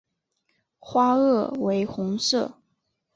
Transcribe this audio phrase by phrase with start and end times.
[0.79, 2.57] 花萼为红色。